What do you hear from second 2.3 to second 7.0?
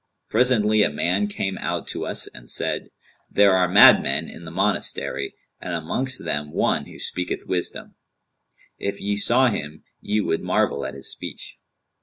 said, 'There are madmen in the monastery,[FN#200] and amongst them one who